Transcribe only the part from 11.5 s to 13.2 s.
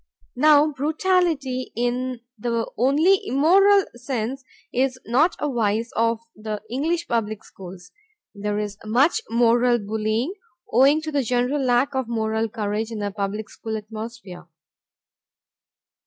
lack of moral courage in the